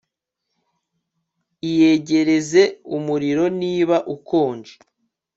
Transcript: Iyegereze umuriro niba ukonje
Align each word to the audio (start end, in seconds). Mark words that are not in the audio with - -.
Iyegereze 1.69 2.63
umuriro 2.95 3.45
niba 3.61 3.97
ukonje 4.15 4.73